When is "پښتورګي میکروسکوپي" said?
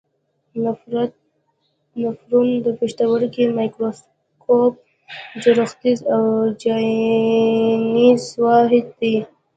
2.79-4.81